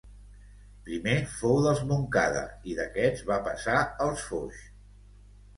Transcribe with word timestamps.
Primer 0.87 1.13
fou 1.33 1.59
dels 1.65 1.83
Montcada 1.91 2.41
i 2.71 2.79
d'aquests 2.81 3.23
va 3.31 3.39
passar 3.51 3.77
als 4.07 4.25
Foix. 4.31 4.67